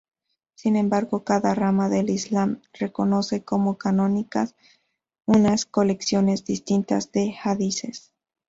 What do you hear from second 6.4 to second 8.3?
distintas de hadices.